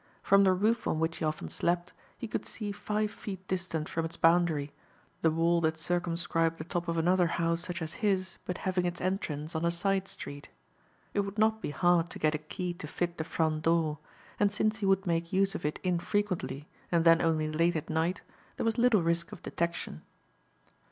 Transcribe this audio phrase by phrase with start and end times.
[0.23, 4.03] From the roof on which he often slept he could see five feet distant from
[4.03, 4.73] its boundary,
[5.21, 8.99] the wall that circumscribed the top of another house such as his but having its
[8.99, 10.49] entrance on a side street.
[11.13, 13.99] It would not be hard to get a key to fit the front door;
[14.39, 18.23] and since he would make use of it infrequently and then only late at night
[18.57, 20.01] there was little risk of detection.